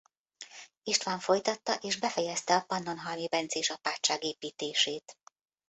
István 0.83 1.19
folytatta 1.19 1.73
és 1.81 1.99
befejezte 1.99 2.55
a 2.55 2.61
pannonhalmi 2.61 3.27
bencés 3.27 3.69
apátság 3.69 4.23
építését. 4.23 5.17